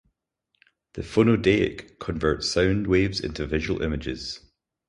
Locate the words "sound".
2.51-2.87